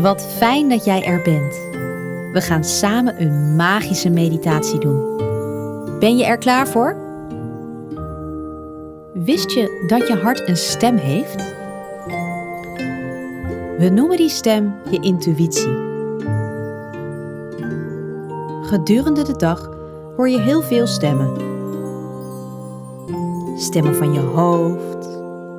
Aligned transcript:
Wat 0.00 0.26
fijn 0.36 0.68
dat 0.68 0.84
jij 0.84 1.04
er 1.04 1.22
bent. 1.22 1.54
We 2.32 2.40
gaan 2.40 2.64
samen 2.64 3.22
een 3.22 3.56
magische 3.56 4.10
meditatie 4.10 4.78
doen. 4.78 5.16
Ben 5.98 6.16
je 6.16 6.24
er 6.24 6.38
klaar 6.38 6.68
voor? 6.68 6.96
Wist 9.12 9.50
je 9.50 9.84
dat 9.86 10.08
je 10.08 10.14
hart 10.14 10.48
een 10.48 10.56
stem 10.56 10.96
heeft? 10.96 11.54
We 13.78 13.90
noemen 13.94 14.16
die 14.16 14.28
stem 14.28 14.74
je 14.90 15.00
intuïtie. 15.00 15.88
Gedurende 18.62 19.22
de 19.22 19.36
dag 19.36 19.70
hoor 20.16 20.28
je 20.28 20.40
heel 20.40 20.62
veel 20.62 20.86
stemmen. 20.86 21.32
Stemmen 23.56 23.94
van 23.94 24.12
je 24.12 24.20
hoofd, 24.20 25.08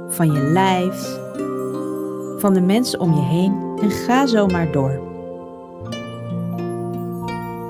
van 0.09 0.31
je 0.31 0.41
lijf, 0.41 1.19
van 2.41 2.53
de 2.53 2.61
mensen 2.61 2.99
om 2.99 3.13
je 3.13 3.21
heen 3.21 3.79
en 3.81 3.89
ga 3.91 4.25
zo 4.25 4.45
maar 4.45 4.71
door. 4.71 5.09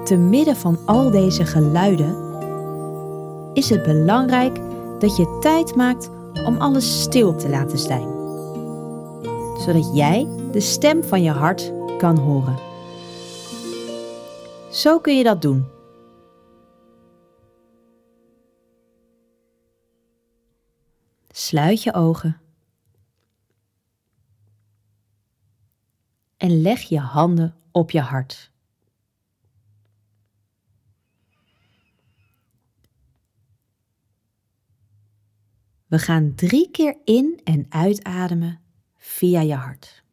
Te 0.04 0.18
midden 0.18 0.56
van 0.56 0.78
al 0.86 1.12
deze 1.12 1.46
geluiden 1.46 2.16
is 3.54 3.70
het 3.70 3.84
belangrijk 3.84 4.60
dat 5.00 5.18
je 5.18 5.38
tijd 5.40 5.76
maakt 5.76 6.10
om 6.46 6.58
alles 6.58 7.02
stil 7.02 7.36
te 7.36 7.50
laten 7.50 7.78
zijn, 7.78 8.08
zodat 9.58 9.96
jij 9.96 10.28
de 10.52 10.60
stem 10.60 11.04
van 11.04 11.24
je 11.24 11.32
hart 11.32 11.74
kan 11.98 12.18
horen. 12.18 12.56
Zo 14.70 15.00
kun 15.00 15.18
je 15.18 15.24
dat 15.24 15.42
doen. 15.42 15.68
Sluit 21.32 21.84
je 21.84 21.94
ogen. 21.94 22.42
En 26.52 26.62
leg 26.62 26.82
je 26.82 27.00
handen 27.00 27.56
op 27.72 27.92
je 27.92 28.00
hart. 28.00 28.52
We 35.88 36.00
gaan 36.00 36.36
drie 36.36 36.72
keer 36.72 36.98
in 37.04 37.42
en 37.44 37.66
uitademen 37.70 38.62
via 38.98 39.42
je 39.42 39.54
hart. 39.54 40.04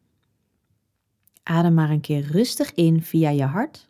Adem 1.43 1.73
maar 1.73 1.89
een 1.89 2.01
keer 2.01 2.21
rustig 2.21 2.73
in 2.73 3.03
via 3.03 3.29
je 3.29 3.45
hart. 3.45 3.89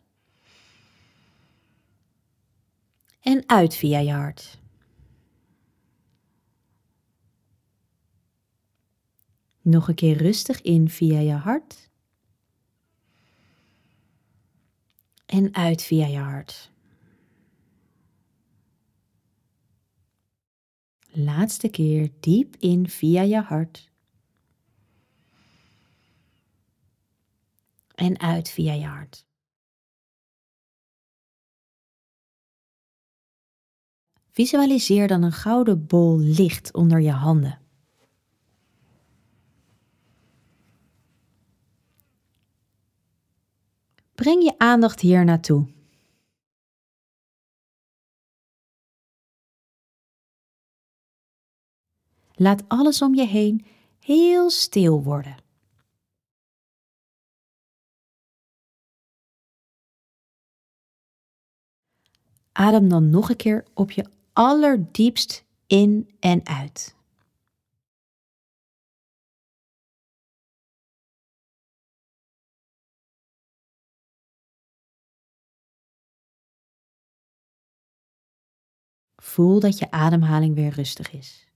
En 3.20 3.48
uit 3.48 3.74
via 3.74 3.98
je 3.98 4.12
hart. 4.12 4.60
Nog 9.60 9.88
een 9.88 9.94
keer 9.94 10.16
rustig 10.16 10.60
in 10.62 10.88
via 10.88 11.18
je 11.18 11.32
hart. 11.32 11.89
En 15.30 15.54
uit 15.54 15.82
via 15.82 16.06
je 16.06 16.18
hart. 16.18 16.70
Laatste 21.10 21.68
keer 21.68 22.10
diep 22.20 22.56
in 22.56 22.88
via 22.88 23.22
je 23.22 23.40
hart. 23.40 23.90
En 27.94 28.20
uit 28.20 28.50
via 28.50 28.72
je 28.72 28.86
hart. 28.86 29.26
Visualiseer 34.30 35.08
dan 35.08 35.22
een 35.22 35.32
gouden 35.32 35.86
bol 35.86 36.18
licht 36.18 36.74
onder 36.74 37.00
je 37.00 37.10
handen. 37.10 37.60
Breng 44.20 44.42
je 44.42 44.58
aandacht 44.58 45.00
hier 45.00 45.24
naartoe. 45.24 45.68
Laat 52.34 52.68
alles 52.68 53.02
om 53.02 53.14
je 53.14 53.26
heen 53.26 53.64
heel 53.98 54.50
stil 54.50 55.02
worden. 55.02 55.36
Adem 62.52 62.88
dan 62.88 63.10
nog 63.10 63.28
een 63.28 63.36
keer 63.36 63.64
op 63.74 63.90
je 63.90 64.04
allerdiepst 64.32 65.44
in 65.66 66.16
en 66.18 66.46
uit. 66.46 66.99
Voel 79.20 79.60
dat 79.60 79.78
je 79.78 79.90
ademhaling 79.90 80.54
weer 80.54 80.70
rustig 80.70 81.12
is. 81.12 81.48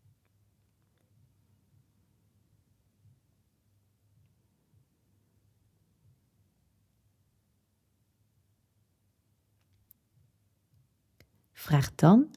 Vraag 11.53 11.95
dan 11.95 12.35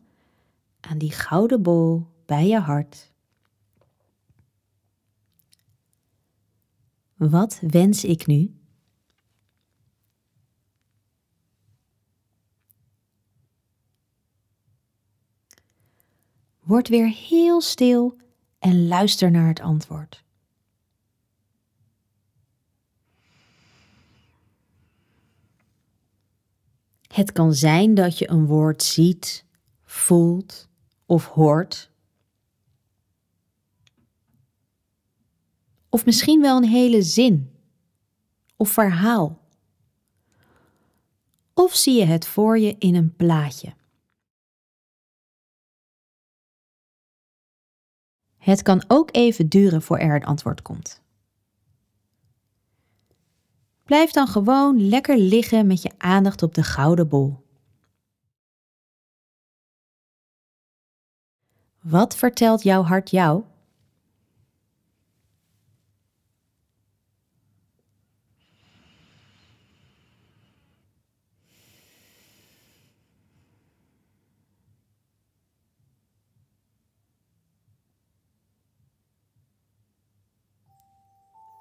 aan 0.80 0.98
die 0.98 1.12
gouden 1.12 1.62
bol 1.62 2.08
bij 2.26 2.48
je 2.48 2.60
hart. 2.60 3.14
Wat 7.16 7.60
wens 7.62 8.04
ik 8.04 8.28
nu? 8.28 8.56
Word 16.68 16.88
weer 16.88 17.08
heel 17.08 17.62
stil 17.62 18.18
en 18.60 18.88
luister 18.88 19.32
naar 19.32 19.48
het 19.48 19.60
antwoord. 19.60 20.24
Het 27.08 27.32
kan 27.32 27.54
zijn 27.54 27.96
dat 27.96 28.18
je 28.18 28.30
een 28.30 28.46
woord 28.46 28.84
ziet, 28.84 29.46
voelt 29.84 30.70
of 31.06 31.26
hoort. 31.26 31.92
Of 35.90 36.06
misschien 36.06 36.42
wel 36.42 36.58
een 36.58 36.70
hele 36.70 37.02
zin 37.02 37.52
of 38.56 38.70
verhaal. 38.70 39.42
Of 41.54 41.76
zie 41.76 42.00
je 42.00 42.06
het 42.06 42.28
voor 42.28 42.60
je 42.60 42.76
in 42.80 42.96
een 42.96 43.16
plaatje. 43.16 43.77
Het 48.48 48.62
kan 48.62 48.84
ook 48.88 49.10
even 49.12 49.50
duren 49.50 49.82
voor 49.82 49.98
er 49.98 50.16
een 50.16 50.26
antwoord 50.26 50.62
komt. 50.62 51.02
Blijf 53.84 54.12
dan 54.12 54.28
gewoon 54.28 54.88
lekker 54.90 55.18
liggen 55.18 55.68
met 55.68 55.82
je 55.82 55.92
aandacht 55.98 56.44
op 56.44 56.54
de 56.54 56.64
gouden 56.64 57.08
bol. 57.08 57.46
Wat 61.82 62.16
vertelt 62.16 62.64
jouw 62.64 62.84
hart 62.84 63.10
jou? 63.10 63.44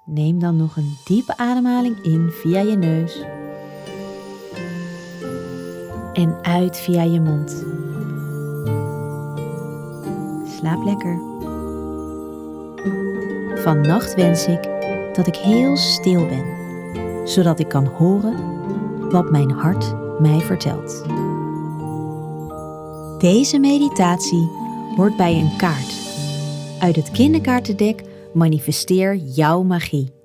Neem 0.09 0.39
dan 0.39 0.55
nog 0.55 0.77
een 0.77 0.97
diepe 1.03 1.37
ademhaling 1.37 2.03
in 2.03 2.29
via 2.31 2.59
je 2.59 2.75
neus. 2.75 3.21
En 6.13 6.37
uit 6.41 6.77
via 6.77 7.01
je 7.01 7.21
mond. 7.21 7.65
Slaap 10.57 10.83
lekker. 10.83 11.19
Vannacht 13.63 14.15
wens 14.15 14.47
ik 14.47 14.69
dat 15.13 15.27
ik 15.27 15.35
heel 15.35 15.77
stil 15.77 16.27
ben, 16.27 16.45
zodat 17.27 17.59
ik 17.59 17.67
kan 17.67 17.85
horen 17.85 18.35
wat 19.09 19.31
mijn 19.31 19.51
hart 19.51 19.95
mij 20.19 20.39
vertelt. 20.39 21.03
Deze 23.19 23.59
meditatie 23.59 24.49
hoort 24.95 25.17
bij 25.17 25.33
een 25.33 25.55
kaart 25.57 25.93
uit 26.79 26.95
het 26.95 27.11
kinderkaartendek 27.11 28.06
Manifesteer 28.37 29.15
jouw 29.15 29.63
magie. 29.63 30.16